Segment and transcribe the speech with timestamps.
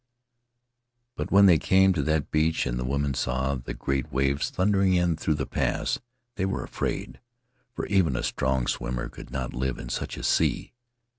[1.15, 4.95] But when they came to that beach and the women saw the great waves thundering
[4.95, 5.99] in through the pass,
[6.37, 7.19] they were afraid,
[7.75, 10.73] for even a strong swimmer could not live in such a sea.